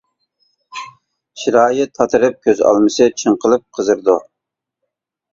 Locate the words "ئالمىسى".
2.69-3.07